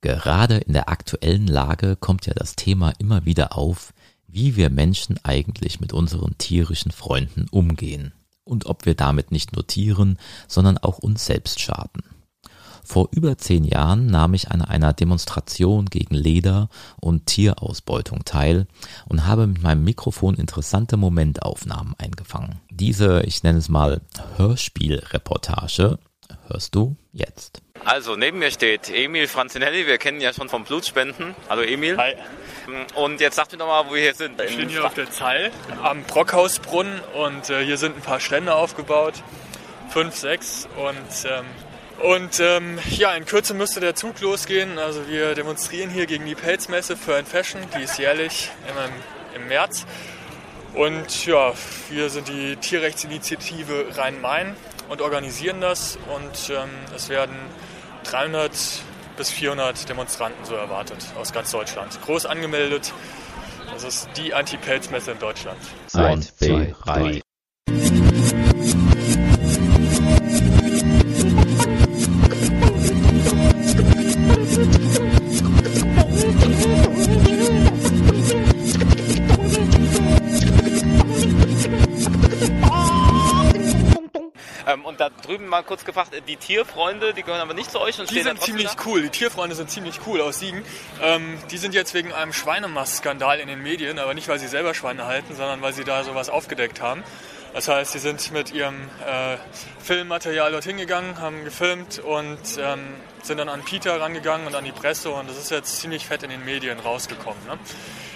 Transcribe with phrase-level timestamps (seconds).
[0.00, 3.92] Gerade in der aktuellen Lage kommt ja das Thema immer wieder auf,
[4.28, 8.12] wie wir Menschen eigentlich mit unseren tierischen Freunden umgehen
[8.44, 12.02] und ob wir damit nicht nur Tieren, sondern auch uns selbst schaden.
[12.84, 18.66] Vor über zehn Jahren nahm ich an einer Demonstration gegen Leder- und Tierausbeutung teil
[19.06, 22.60] und habe mit meinem Mikrofon interessante Momentaufnahmen eingefangen.
[22.70, 24.00] Diese, ich nenne es mal
[24.38, 25.98] Hörspielreportage,
[26.48, 27.60] hörst du jetzt.
[27.84, 31.34] Also, neben mir steht Emil Franzinelli, wir kennen ihn ja schon vom Blutspenden.
[31.48, 31.96] Hallo Emil.
[31.96, 32.14] Hi.
[32.94, 34.38] Und jetzt sag mir doch mal, wo wir hier sind.
[34.38, 35.50] Wir stehen hier auf der Zeil
[35.82, 39.14] am Brockhausbrunnen und äh, hier sind ein paar Stände aufgebaut.
[39.90, 41.46] Fünf, sechs und ähm,
[42.00, 44.78] und ähm, ja, in Kürze müsste der Zug losgehen.
[44.78, 49.48] Also wir demonstrieren hier gegen die Pelzmesse Fur Fashion, die ist jährlich immer im, im
[49.48, 49.84] März.
[50.74, 51.54] Und ja,
[51.90, 54.54] wir sind die Tierrechtsinitiative Rhein-Main
[54.88, 55.98] und organisieren das.
[56.14, 57.36] Und ähm, es werden
[58.04, 58.52] 300
[59.16, 62.00] bis 400 Demonstranten so erwartet aus ganz Deutschland.
[62.02, 62.92] Groß angemeldet.
[63.72, 65.58] Das ist die Anti-Pelzmesse in Deutschland.
[65.92, 67.20] Eins, zwei, drei.
[85.28, 88.40] Drüben mal kurz gefragt, die Tierfreunde, die gehören aber nicht zu euch und Die sind
[88.40, 88.82] ziemlich da?
[88.86, 89.02] cool.
[89.02, 90.64] Die Tierfreunde sind ziemlich cool aus Siegen.
[91.02, 94.72] Ähm, die sind jetzt wegen einem Schweinemast-Skandal in den Medien, aber nicht, weil sie selber
[94.72, 97.04] Schweine halten, sondern weil sie da sowas aufgedeckt haben.
[97.52, 99.36] Das heißt, sie sind mit ihrem äh,
[99.82, 102.80] Filmmaterial dorthin gegangen, haben gefilmt und ähm,
[103.22, 106.22] sind dann an Peter rangegangen und an die Presse und das ist jetzt ziemlich fett
[106.22, 107.42] in den Medien rausgekommen.
[107.46, 107.58] Ne?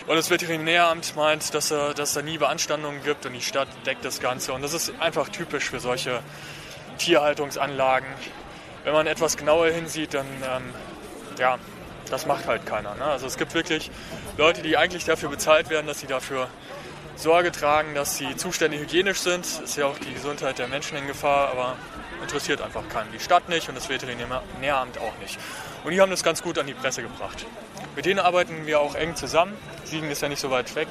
[0.07, 3.69] Und das Veterinäramt meint, dass, äh, dass es da nie Beanstandungen gibt und die Stadt
[3.87, 4.53] deckt das Ganze.
[4.53, 6.23] Und das ist einfach typisch für solche
[6.99, 8.09] Tierhaltungsanlagen.
[8.85, 10.75] Wenn man etwas genauer hinsieht, dann ähm,
[11.39, 11.59] ja,
[12.11, 12.95] das macht halt keiner.
[12.95, 13.05] Ne?
[13.05, 13.91] Also es gibt wirklich
[14.37, 16.49] Leute, die eigentlich dafür bezahlt werden, dass sie dafür
[17.17, 19.45] Sorge tragen, dass die Zustände hygienisch sind.
[19.45, 21.77] Ist ja auch die Gesundheit der Menschen in Gefahr, aber
[22.23, 23.13] interessiert einfach keinen.
[23.13, 25.39] Die Stadt nicht und das Veterinäramt auch nicht.
[25.85, 27.45] Und die haben das ganz gut an die Presse gebracht.
[27.97, 29.57] Mit denen arbeiten wir auch eng zusammen.
[29.85, 30.89] Siegen ist ja nicht so weit weg.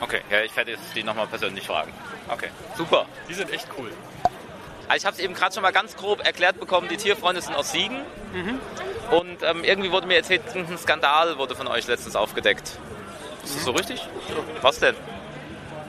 [0.00, 1.92] Okay, ja, ich werde jetzt die nochmal persönlich fragen.
[2.28, 3.06] Okay, super.
[3.28, 3.90] Die sind echt cool.
[4.90, 7.54] Also ich habe es eben gerade schon mal ganz grob erklärt bekommen, die Tierfreunde sind
[7.54, 8.00] aus Siegen.
[9.12, 12.72] Und ähm, irgendwie wurde mir erzählt, ein Skandal wurde von euch letztens aufgedeckt.
[13.44, 14.04] Ist das so richtig?
[14.62, 14.96] Was denn?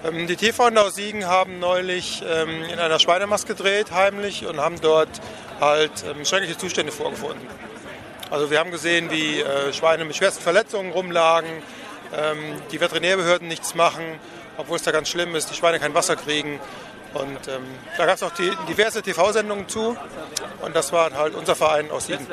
[0.06, 4.80] Ähm, Die Tierfreunde aus Siegen haben neulich ähm, in einer Schweinemast gedreht, heimlich, und haben
[4.82, 5.10] dort
[5.60, 7.48] halt ähm, schreckliche Zustände vorgefunden.
[8.30, 11.50] Also wir haben gesehen, wie äh, Schweine mit schwersten Verletzungen rumlagen,
[12.16, 12.38] ähm,
[12.72, 14.04] die Veterinärbehörden nichts machen,
[14.58, 16.60] obwohl es da ganz schlimm ist, die Schweine kein Wasser kriegen.
[17.14, 17.66] Und ähm,
[17.98, 19.98] da gab es auch die, diverse TV-Sendungen zu.
[20.62, 22.28] Und das war halt unser Verein aus Siegen.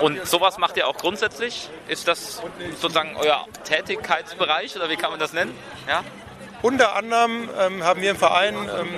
[0.00, 1.70] Und sowas macht ihr auch grundsätzlich?
[1.86, 2.42] Ist das
[2.80, 5.56] sozusagen euer Tätigkeitsbereich oder wie kann man das nennen?
[5.88, 6.02] Ja?
[6.62, 8.88] Unter anderem ähm, haben wir im Verein ähm,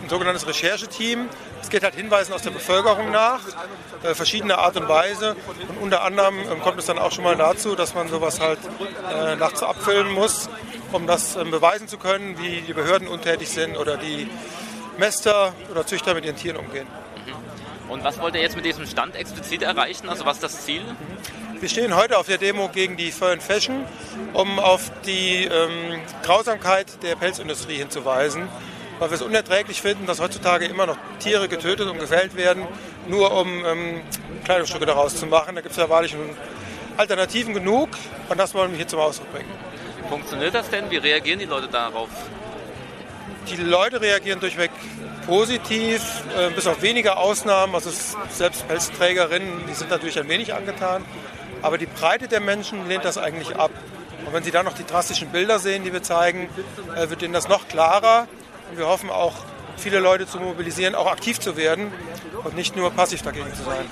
[0.00, 1.28] ein sogenanntes Rechercheteam.
[1.60, 3.40] Es geht halt Hinweisen aus der Bevölkerung nach,
[4.04, 5.34] äh, verschiedener Art und Weise.
[5.68, 8.60] Und unter anderem ähm, kommt es dann auch schon mal dazu, dass man sowas halt
[9.12, 10.48] äh, nachts abfilmen muss,
[10.96, 14.28] um das ähm, beweisen zu können, wie die Behörden untätig sind oder die
[14.98, 16.86] Mäster oder Züchter mit ihren Tieren umgehen.
[17.88, 20.08] Und was wollt ihr jetzt mit diesem Stand explizit erreichen?
[20.08, 20.82] Also was ist das Ziel?
[21.60, 23.84] Wir stehen heute auf der Demo gegen die Fur Fashion,
[24.32, 28.48] um auf die ähm, Grausamkeit der Pelzindustrie hinzuweisen.
[28.98, 32.66] Weil wir es unerträglich finden, dass heutzutage immer noch Tiere getötet und gefällt werden,
[33.06, 34.00] nur um ähm,
[34.44, 35.54] Kleidungsstücke daraus zu machen.
[35.54, 36.30] Da gibt es ja wahrlich schon
[36.96, 37.90] Alternativen genug
[38.30, 39.50] und das wollen wir hier zum Ausdruck bringen.
[40.08, 40.90] Funktioniert das denn?
[40.90, 42.08] Wie reagieren die Leute darauf?
[43.48, 44.70] Die Leute reagieren durchweg
[45.26, 46.02] positiv,
[46.36, 47.74] äh, bis auf wenige Ausnahmen.
[47.74, 47.90] Also
[48.30, 51.04] selbst Pelzträgerinnen, die sind natürlich ein wenig angetan.
[51.62, 53.70] Aber die Breite der Menschen lehnt das eigentlich ab.
[54.24, 56.48] Und wenn Sie dann noch die drastischen Bilder sehen, die wir zeigen,
[56.96, 58.28] äh, wird Ihnen das noch klarer.
[58.70, 59.34] Und wir hoffen auch,
[59.76, 61.92] viele Leute zu mobilisieren, auch aktiv zu werden
[62.44, 63.86] und nicht nur passiv dagegen zu sein.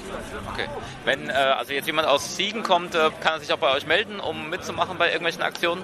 [0.53, 0.69] Okay.
[1.05, 3.87] Wenn äh, also jetzt jemand aus Siegen kommt, äh, kann er sich auch bei euch
[3.87, 5.83] melden, um mitzumachen bei irgendwelchen Aktionen?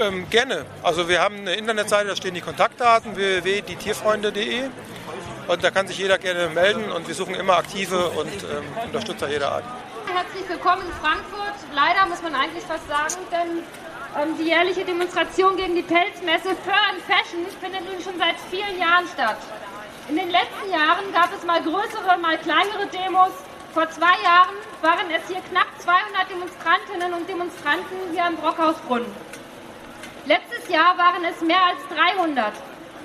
[0.00, 0.64] Ähm, gerne.
[0.82, 4.64] Also wir haben eine Internetseite, da stehen die Kontaktdaten www.dietierfreunde.de
[5.48, 9.28] und da kann sich jeder gerne melden und wir suchen immer aktive und ähm, Unterstützer
[9.28, 9.64] jeder Art.
[10.12, 11.54] Herzlich willkommen in Frankfurt.
[11.74, 13.62] Leider muss man eigentlich fast sagen, denn
[14.38, 19.06] die jährliche Demonstration gegen die Pelzmesse Fur and Fashion findet nun schon seit vielen Jahren
[19.12, 19.36] statt.
[20.08, 23.32] In den letzten Jahren gab es mal größere, mal kleinere Demos.
[23.74, 29.12] Vor zwei Jahren waren es hier knapp 200 Demonstrantinnen und Demonstranten hier am Brockhausbrunnen.
[30.24, 31.80] Letztes Jahr waren es mehr als
[32.16, 32.54] 300.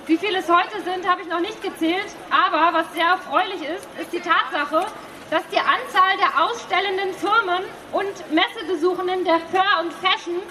[0.06, 2.08] Wie viele es heute sind, habe ich noch nicht gezählt.
[2.30, 4.88] Aber was sehr erfreulich ist, ist die Tatsache,
[5.30, 10.42] dass die Anzahl der ausstellenden Firmen und Messebesuchenden der Fur und Fashion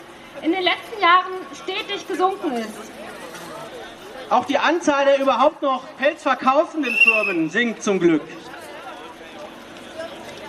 [0.43, 1.33] in den letzten Jahren
[1.63, 2.91] stetig gesunken ist.
[4.31, 8.23] Auch die Anzahl der überhaupt noch pelzverkaufenden Firmen sinkt zum Glück.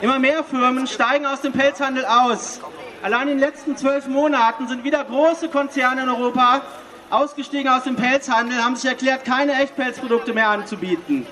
[0.01, 2.59] Immer mehr Firmen steigen aus dem Pelzhandel aus.
[3.03, 6.61] Allein in den letzten zwölf Monaten sind wieder große Konzerne in Europa
[7.09, 11.25] ausgestiegen aus dem Pelzhandel, haben sich erklärt, keine Echtpelzprodukte mehr anzubieten.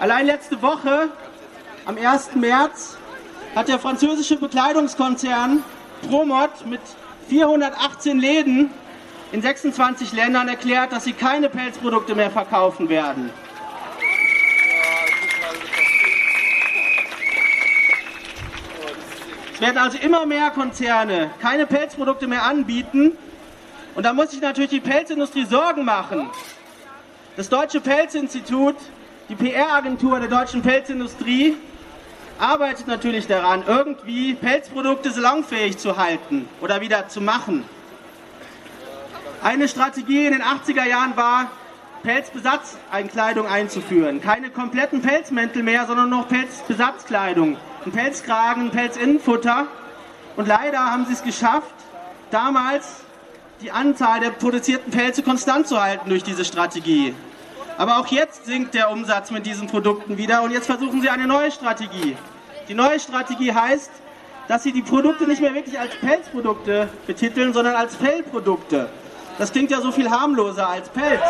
[0.00, 1.10] Allein letzte Woche,
[1.84, 2.34] am 1.
[2.34, 2.96] März,
[3.54, 5.62] hat der französische Bekleidungskonzern
[6.08, 6.80] Promot mit
[7.30, 8.70] 418 Läden
[9.30, 13.30] in 26 Ländern erklärt, dass sie keine Pelzprodukte mehr verkaufen werden.
[19.54, 23.12] Es werden also immer mehr Konzerne keine Pelzprodukte mehr anbieten.
[23.94, 26.30] Und da muss sich natürlich die Pelzindustrie Sorgen machen.
[27.36, 28.76] Das Deutsche Pelzinstitut,
[29.28, 31.56] die PR-Agentur der deutschen Pelzindustrie,
[32.40, 37.64] arbeitet natürlich daran, irgendwie Pelzprodukte salonfähig zu halten oder wieder zu machen.
[39.42, 41.50] Eine Strategie in den 80er Jahren war,
[42.02, 44.20] Pelzbesatzeinkleidung einzuführen.
[44.20, 47.56] Keine kompletten Pelzmäntel mehr, sondern noch Pelzbesatzkleidung.
[47.84, 49.66] Ein Pelzkragen, ein Pelzinnenfutter.
[50.36, 51.74] Und leider haben sie es geschafft,
[52.30, 53.02] damals
[53.60, 57.14] die Anzahl der produzierten Pelze konstant zu halten durch diese Strategie.
[57.76, 61.26] Aber auch jetzt sinkt der Umsatz mit diesen Produkten wieder und jetzt versuchen sie eine
[61.26, 62.16] neue Strategie.
[62.70, 63.90] Die neue Strategie heißt,
[64.46, 68.88] dass sie die Produkte nicht mehr wirklich als Pelzprodukte betiteln, sondern als Fellprodukte.
[69.38, 71.20] Das klingt ja so viel harmloser als Pelz.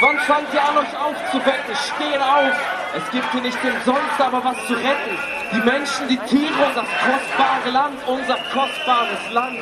[0.00, 1.74] Wann fangt ihr an, euch aufzuwecken?
[1.74, 2.83] Steht auf!
[2.96, 5.18] Es gibt hier nicht umsonst aber was zu retten.
[5.52, 9.58] Die Menschen, die Tiere und das kostbare Land, unser kostbares Land.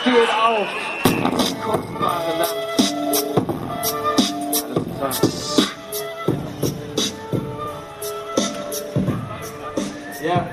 [0.00, 0.66] Steht auf!
[1.04, 2.70] Das kostbare Land.
[10.20, 10.46] Ja.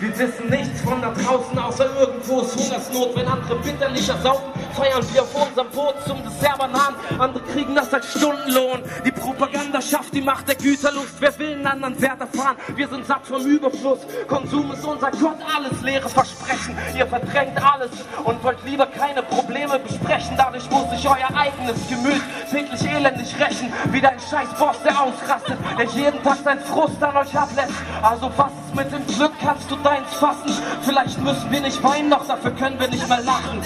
[0.00, 3.14] Wir wissen nichts von da draußen, außer irgendwo ist Hungersnot.
[3.14, 6.96] Wenn andere bitterlicher saufen, feiern wir auf unserem Boot zum Dessert Bananen.
[7.18, 8.82] Andere kriegen das als Stundenlohn.
[9.04, 11.14] Die Propaganda schafft die Macht der Güterlust.
[11.20, 12.56] Wer will einen anderen Wert erfahren?
[12.74, 14.00] Wir sind satt vom Überfluss.
[14.26, 16.76] Konsum ist unser Gott, alles leere Versprechen.
[16.96, 17.90] Ihr verdrängt alles
[18.24, 20.34] und wollt lieber keine Probleme besprechen.
[20.36, 22.20] Dadurch muss sich euer eigenes Gemüt
[22.50, 23.72] täglich elendig rächen.
[23.92, 27.74] Wieder ein scheiß Boss, der ausrastet, der jeden Tag seinen Frust an euch ablässt.
[28.02, 29.32] Also was ist mit dem Glück?
[29.40, 30.50] Kannst du deins fassen?
[30.82, 33.62] Vielleicht müssen wir nicht weinen, doch dafür können wir nicht mal lachen.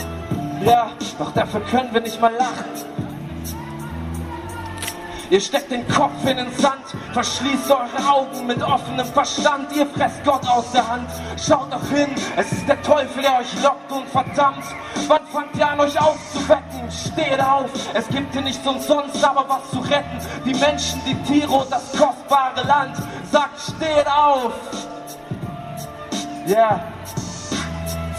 [0.62, 2.95] Ja, doch dafür können wir nicht mal lachen.
[5.28, 9.74] Ihr steckt den Kopf in den Sand, verschließt eure Augen mit offenem Verstand.
[9.74, 11.08] Ihr fresst Gott aus der Hand.
[11.36, 14.64] Schaut doch hin, es ist der Teufel, der euch lockt und verdammt.
[15.08, 16.90] Wann fangt ihr an, euch aufzuwecken?
[16.90, 20.18] Steht auf, es gibt hier nichts umsonst, aber was zu retten.
[20.44, 22.96] Die Menschen, die Tiere und das kostbare Land.
[23.30, 24.52] Sagt, steht auf!
[26.48, 26.95] Yeah.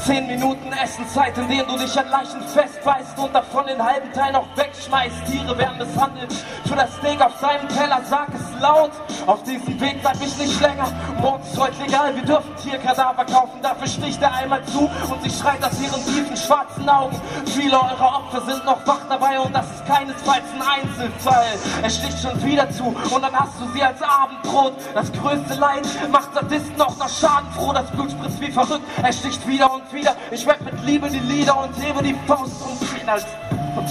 [0.07, 4.31] Zehn Minuten Essenzeit, in denen du dich an Leichen festbeißt und davon den halben Teil
[4.31, 5.25] noch wegschmeißt.
[5.29, 6.33] Tiere werden misshandelt.
[6.63, 8.91] Für das Steak auf seinem Teller sag es laut.
[9.25, 10.93] Auf diesem Weg bleib ich nicht länger.
[11.19, 13.61] Morgen ist heute legal, wir dürfen Tierkadaver kaufen.
[13.61, 17.19] Dafür sticht er einmal zu und sie schreit aus ihren tiefen schwarzen Augen.
[17.45, 21.47] Viele eurer Opfer sind noch wach dabei und das ist keinesfalls ein Einzelfall.
[21.83, 24.73] Er sticht schon wieder zu und dann hast du sie als Abendbrot.
[24.93, 27.73] Das größte Leid macht Sadisten auch noch schadenfroh.
[27.73, 28.85] Das Blut spritzt wie verrückt.
[29.03, 29.96] Er sticht wieder und wieder.
[30.31, 33.83] Ich werd mit Liebe die Lieder und hebe die Faust und ziehen als für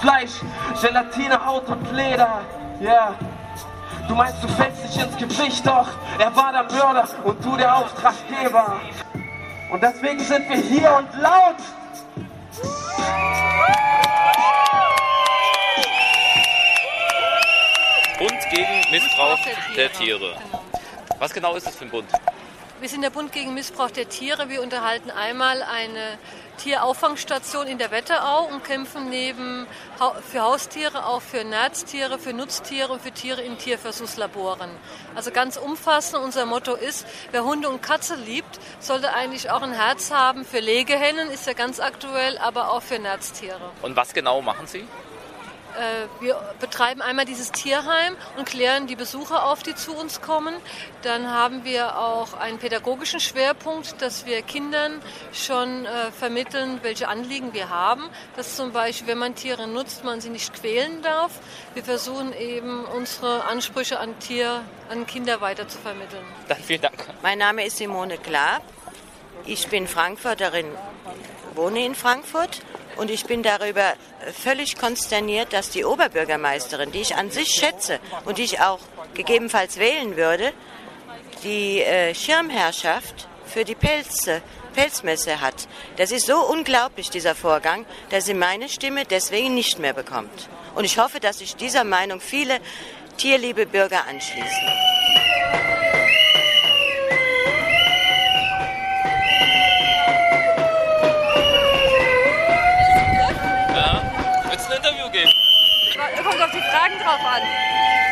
[0.00, 0.40] Fleisch,
[0.80, 2.40] Gelatine, Haut und Leder.
[2.80, 2.90] Ja.
[2.90, 3.14] Yeah.
[4.08, 5.86] Du meinst, du fällst dich ins Gewicht, doch
[6.18, 8.80] er war der Mörder und du der Auftraggeber.
[9.70, 11.56] Und deswegen sind wir hier und laut.
[18.18, 19.38] Bund gegen Missbrauch
[19.76, 20.36] der Tiere.
[21.18, 22.08] Was genau ist das für ein Bund?
[22.80, 24.48] Wir sind der Bund gegen Missbrauch der Tiere.
[24.48, 26.16] Wir unterhalten einmal eine
[26.58, 29.66] Tierauffangstation in der Wetterau und kämpfen neben
[30.30, 34.70] für Haustiere auch für Nerztiere, für Nutztiere und für Tiere in Tierversuchslaboren.
[35.16, 36.22] Also ganz umfassend.
[36.22, 40.60] Unser Motto ist, wer Hunde und Katze liebt, sollte eigentlich auch ein Herz haben für
[40.60, 43.72] Legehennen, ist ja ganz aktuell, aber auch für Nerztiere.
[43.82, 44.86] Und was genau machen Sie?
[45.78, 50.54] Äh, wir betreiben einmal dieses Tierheim und klären die Besucher auf, die zu uns kommen.
[51.02, 55.00] Dann haben wir auch einen pädagogischen Schwerpunkt, dass wir Kindern
[55.32, 58.08] schon äh, vermitteln, welche Anliegen wir haben.
[58.34, 61.32] Dass zum Beispiel, wenn man Tiere nutzt, man sie nicht quälen darf.
[61.74, 66.24] Wir versuchen eben unsere Ansprüche an Tier, an Kinder weiter zu vermitteln.
[66.48, 67.06] Dann vielen Dank.
[67.22, 68.62] Mein Name ist Simone Glab.
[69.44, 70.66] Ich bin Frankfurterin,
[71.54, 72.62] wohne in Frankfurt
[72.98, 73.94] und ich bin darüber
[74.42, 78.80] völlig konsterniert, dass die Oberbürgermeisterin, die ich an sich schätze und die ich auch
[79.14, 80.52] gegebenenfalls wählen würde,
[81.44, 84.42] die äh, Schirmherrschaft für die Pelze,
[84.74, 85.68] Pelzmesse hat.
[85.96, 90.48] Das ist so unglaublich, dieser Vorgang, dass sie meine Stimme deswegen nicht mehr bekommt.
[90.74, 92.58] Und ich hoffe, dass sich dieser Meinung viele
[93.16, 95.67] tierliebe Bürger anschließen.
[106.70, 107.42] Fragen drauf an.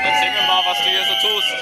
[0.05, 1.53] Erzähl mir mal, was du hier so tust.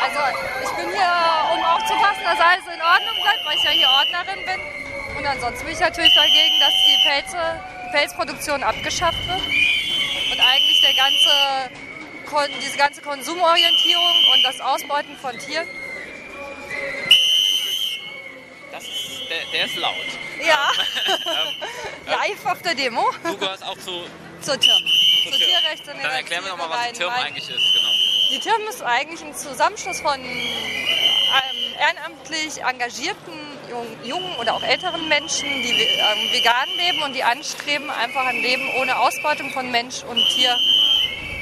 [0.00, 0.20] Also
[0.62, 1.12] ich bin hier,
[1.52, 5.16] um aufzupassen, dass alles in Ordnung bleibt, weil ich ja hier Ordnerin bin.
[5.18, 9.40] Und ansonsten bin ich natürlich dagegen, dass die, Pelze, die Pelzproduktion abgeschafft wird.
[9.40, 15.68] Und eigentlich der ganze, diese ganze Konsumorientierung und das Ausbeuten von Tieren.
[18.72, 19.94] Das ist, der, der ist laut.
[20.46, 20.70] Ja,
[21.06, 21.54] ähm,
[22.06, 23.10] live auf der Demo.
[23.24, 24.06] Du gehörst auch zu...
[24.40, 24.58] Zur
[25.70, 25.92] Tierrechte.
[26.02, 27.72] Dann erklären wir nochmal, was die TIRM eigentlich ist.
[27.74, 27.90] Genau.
[28.30, 33.32] Die TIRM ist eigentlich ein Zusammenschluss von ähm, ehrenamtlich engagierten
[34.04, 38.68] jungen oder auch älteren Menschen, die ähm, vegan leben und die anstreben, einfach ein Leben
[38.80, 40.56] ohne Ausbeutung von Mensch und Tier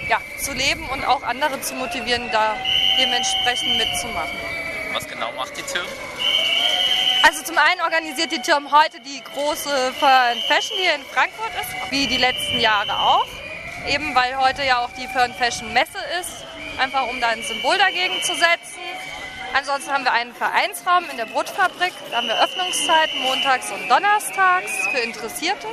[0.08, 2.56] ja, zu leben und auch andere zu motivieren, da
[2.98, 4.38] dementsprechend mitzumachen.
[4.92, 5.86] Was genau macht die TIRM?
[7.22, 11.90] Also zum einen organisiert die TIRM heute die große Fashion, die hier in Frankfurt ist,
[11.90, 13.26] wie die letzten Jahre auch
[13.86, 16.44] eben weil heute ja auch die Fern Fashion Messe ist,
[16.78, 18.80] einfach um da ein Symbol dagegen zu setzen.
[19.54, 21.92] Ansonsten haben wir einen Vereinsraum in der Brotfabrik.
[22.10, 25.66] Da haben wir Öffnungszeiten montags und donnerstags für Interessierte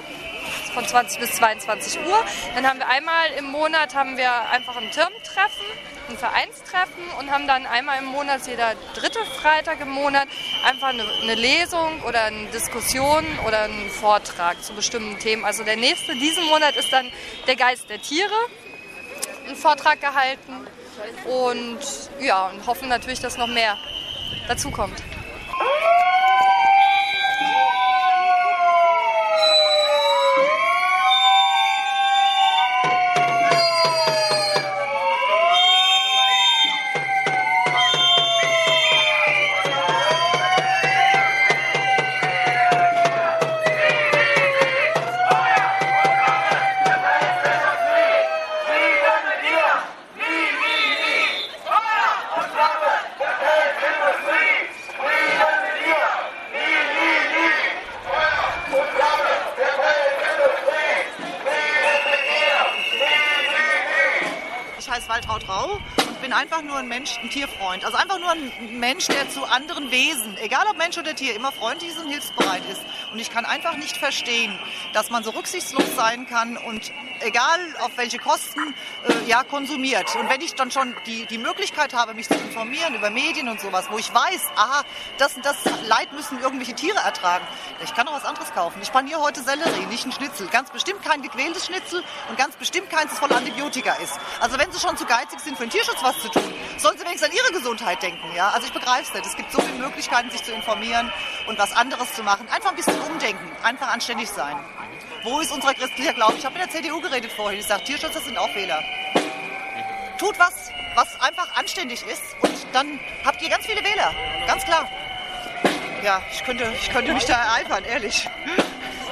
[0.76, 2.24] von 20 bis 22 Uhr.
[2.54, 5.66] Dann haben wir einmal im Monat haben wir einfach ein Türmtreffen
[6.10, 10.28] ein Vereinstreffen und haben dann einmal im Monat, jeder dritte Freitag im Monat,
[10.64, 15.46] einfach eine, eine Lesung oder eine Diskussion oder einen Vortrag zu bestimmten Themen.
[15.46, 17.12] Also der nächste diesen Monat ist dann
[17.48, 18.30] der Geist der Tiere,
[19.48, 20.68] ein Vortrag gehalten
[21.26, 21.80] und
[22.20, 23.78] ja, und hoffen natürlich, dass noch mehr
[24.48, 25.02] dazukommt.
[67.06, 67.86] Mensch, ein Tierfreund.
[67.86, 71.52] Also einfach nur ein Mensch, der zu anderen Wesen, egal ob Mensch oder Tier, immer
[71.52, 72.82] freundlich ist und hilfsbereit ist.
[73.12, 74.58] Und ich kann einfach nicht verstehen,
[74.94, 78.74] dass man so rücksichtslos sein kann und egal auf welche Kosten,
[79.08, 80.16] äh, ja, konsumiert.
[80.16, 83.62] Und wenn ich dann schon die, die Möglichkeit habe, mich zu informieren über Medien und
[83.62, 84.84] sowas, wo ich weiß, aha,
[85.20, 85.58] das das
[85.88, 87.46] Leid müssen irgendwelche Tiere ertragen,
[87.84, 88.80] ich kann auch was anderes kaufen.
[88.82, 90.48] Ich paniere heute Sellerie, nicht ein Schnitzel.
[90.48, 94.14] Ganz bestimmt kein gequältes Schnitzel und ganz bestimmt keins, das voll Antibiotika ist.
[94.40, 97.06] Also wenn Sie schon zu geizig sind, für den Tierschutz was zu tun, sollen Sie
[97.06, 98.36] wenigstens an Ihre Gesundheit denken.
[98.36, 98.50] Ja?
[98.50, 99.26] Also ich begreife es nicht.
[99.26, 101.12] Es gibt so viele Möglichkeiten, sich zu informieren
[101.48, 102.48] und was anderes zu machen.
[102.50, 104.56] Einfach ein bisschen umdenken, einfach anständig sein.
[105.24, 106.36] Wo ist unser christlicher Glaube?
[106.38, 107.60] Ich habe mit der CDU geredet vorhin.
[107.60, 108.82] Ich sage, Tierschützer sind auch Fehler.
[110.18, 114.14] Tut was, was einfach anständig ist und dann habt ihr ganz viele Wähler.
[114.48, 114.88] Ganz klar.
[116.04, 118.30] Ja, ich könnte, ich könnte mich da ereifern, ehrlich.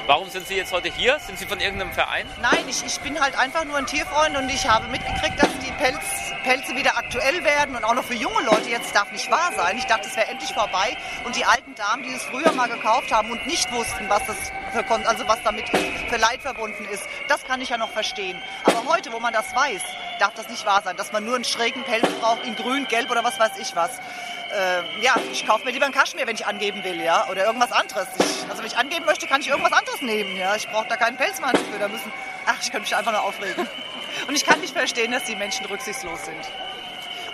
[0.06, 1.18] Warum sind Sie jetzt heute hier?
[1.20, 2.28] Sind Sie von irgendeinem Verein?
[2.42, 5.72] Nein, ich, ich bin halt einfach nur ein Tierfreund und ich habe mitgekriegt, dass die
[5.72, 8.70] Pelz, Pelze wieder aktuell werden und auch noch für junge Leute.
[8.70, 9.78] Jetzt darf nicht wahr sein.
[9.78, 10.96] Ich dachte, es wäre endlich vorbei.
[11.26, 14.38] Und die alten Damen, die es früher mal gekauft haben und nicht wussten, was das
[14.72, 18.42] für, also was damit für Leid verbunden ist, das kann ich ja noch verstehen.
[18.66, 19.82] Aber heute, wo man das weiß,
[20.20, 23.10] darf das nicht wahr sein, dass man nur einen schrägen Pelz braucht in grün, gelb
[23.10, 24.00] oder was weiß ich was
[24.54, 27.72] äh, ja, ich kaufe mir lieber ein Kaschmir, wenn ich angeben will, ja, oder irgendwas
[27.72, 28.08] anderes.
[28.20, 30.56] Ich, also wenn ich angeben möchte, kann ich irgendwas anderes nehmen, ja.
[30.56, 32.12] Ich brauche da keinen Pelzmantel für, da müssen,
[32.46, 33.68] ach, ich könnte mich einfach nur aufregen.
[34.28, 36.42] Und ich kann nicht verstehen, dass die Menschen rücksichtslos sind.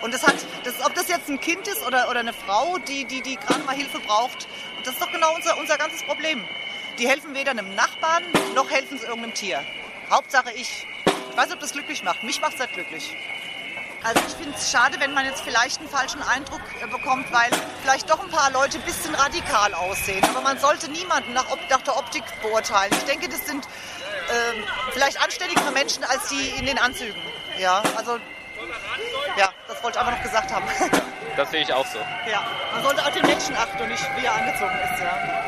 [0.02, 3.04] Und das hat, das, ob das jetzt ein Kind ist oder, oder eine Frau, die,
[3.04, 4.48] die, die gerade mal Hilfe braucht,
[4.84, 6.42] das ist doch genau unser, unser ganzes Problem.
[6.98, 9.62] Die helfen weder einem Nachbarn, noch helfen sie irgendeinem Tier.
[10.10, 10.86] Hauptsache ich
[11.30, 12.22] Ich weiß nicht, ob das glücklich macht.
[12.24, 13.14] Mich macht es nicht glücklich.
[14.02, 17.50] Also ich finde es schade, wenn man jetzt vielleicht einen falschen Eindruck äh, bekommt, weil
[17.82, 20.24] vielleicht doch ein paar Leute ein bisschen radikal aussehen.
[20.24, 22.90] Aber man sollte niemanden nach, nach der Optik beurteilen.
[22.92, 23.68] Ich denke, das sind
[24.30, 27.20] äh, vielleicht anständigere Menschen als die in den Anzügen.
[27.58, 28.18] Ja, also
[29.36, 30.66] ja, das wollte ich einfach noch gesagt haben.
[31.36, 31.98] Das sehe ich auch so.
[32.28, 35.00] Ja, man sollte auch den Menschen achten und nicht wie er angezogen ist.
[35.00, 35.40] Ja.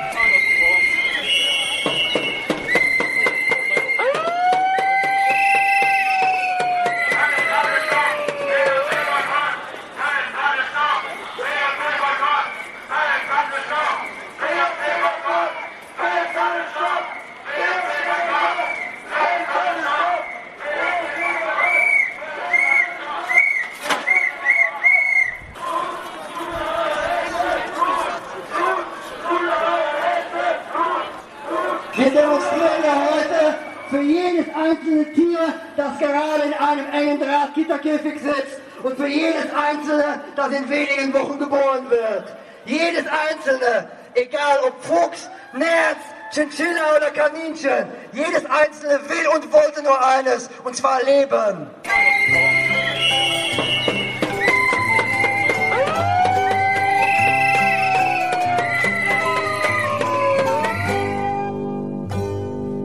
[31.94, 33.54] Wir demonstrieren ja heute
[33.90, 35.38] für jedes einzelne Tier,
[35.76, 41.38] das gerade in einem engen Drahtgitterkäfig sitzt und für jedes einzelne, das in wenigen Wochen
[41.38, 42.37] geboren wird.
[42.64, 45.99] Jedes einzelne, egal ob Fuchs, Nerz,
[46.33, 51.71] Chinchilla oder Kaninchen, jedes einzelne will und wollte nur eines, und zwar leben.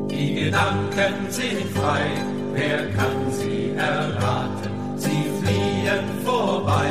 [0.09, 2.11] Die Gedanken sind frei,
[2.53, 4.56] wer kann sie erraten?
[6.67, 6.89] Vorbei,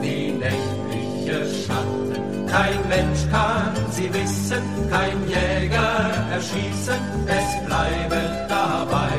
[0.00, 2.46] wie nächtliche Schatten.
[2.48, 9.12] Kein Mensch kann sie wissen, kein Jäger erschießen, es bleibt dabei.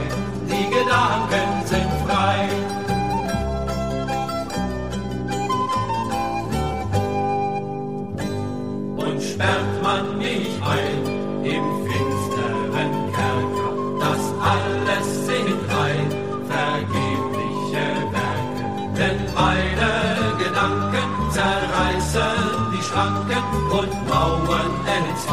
[0.50, 1.43] Die Gedanken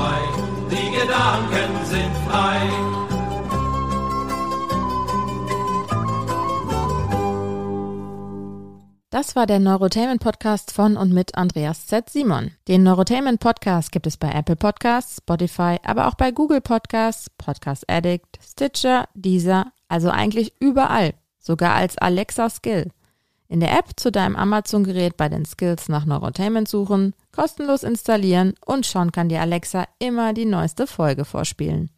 [0.01, 0.19] entzwei.
[0.71, 2.71] Die Gedanken sind frei.
[9.11, 12.09] Das war der Neurotainment Podcast von und mit Andreas Z.
[12.09, 12.53] Simon.
[12.69, 17.91] Den Neurotainment Podcast gibt es bei Apple Podcasts, Spotify, aber auch bei Google Podcasts, Podcast
[17.91, 22.93] Addict, Stitcher, Deezer, also eigentlich überall, sogar als Alexa Skill.
[23.51, 28.87] In der App zu deinem Amazon-Gerät bei den Skills nach Neurotainment suchen, kostenlos installieren und
[28.87, 31.91] schon kann dir Alexa immer die neueste Folge vorspielen.